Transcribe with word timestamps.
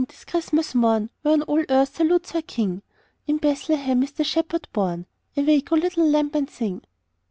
'tis 0.07 0.25
Christmas 0.25 0.73
morn, 0.73 1.11
Whereon 1.23 1.43
all 1.43 1.63
earth 1.69 1.97
salutes 1.97 2.31
her 2.31 2.41
King! 2.41 2.81
In 3.27 3.37
Bethlehem 3.37 4.01
is 4.01 4.11
the 4.13 4.23
Shepherd 4.23 4.67
born. 4.73 5.05
Awake, 5.37 5.71
O 5.71 5.75
little 5.75 6.09
lamb, 6.09 6.31
and 6.33 6.49
sing!" 6.49 6.81